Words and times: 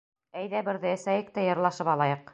Әйҙә, 0.43 0.61
берҙе 0.69 0.95
эсәйек 0.95 1.31
тә, 1.37 1.47
йырлашып 1.51 1.95
алайыҡ! 1.97 2.27